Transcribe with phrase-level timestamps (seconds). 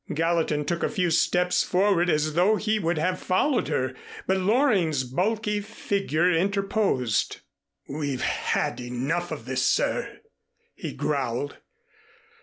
[0.11, 3.93] Gallatin took a few steps forward as though he would have followed her,
[4.25, 7.41] but Loring's bulky figure interposed.
[7.87, 10.21] "We've had enough of this, sir,"
[10.73, 11.57] he growled.